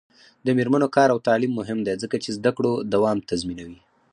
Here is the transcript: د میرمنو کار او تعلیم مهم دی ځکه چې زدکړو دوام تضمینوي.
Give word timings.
د 0.45 0.47
میرمنو 0.57 0.87
کار 0.95 1.09
او 1.11 1.19
تعلیم 1.27 1.51
مهم 1.59 1.79
دی 1.85 1.93
ځکه 2.03 2.15
چې 2.23 2.35
زدکړو 2.37 2.71
دوام 2.93 3.17
تضمینوي. 3.29 3.79